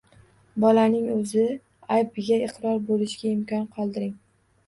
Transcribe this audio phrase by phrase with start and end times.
[0.61, 1.43] Bolaning o‘zi
[1.97, 4.17] aybiga iqror bo‘lishiga imkon qoldiring.